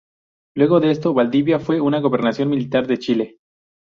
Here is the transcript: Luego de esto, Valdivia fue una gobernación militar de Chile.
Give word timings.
Luego 0.55 0.79
de 0.79 0.89
esto, 0.89 1.13
Valdivia 1.13 1.59
fue 1.59 1.79
una 1.79 1.99
gobernación 1.99 2.49
militar 2.49 2.87
de 2.87 2.97
Chile. 2.97 3.37